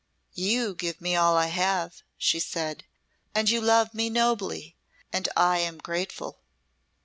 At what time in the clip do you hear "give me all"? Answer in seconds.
0.73-1.37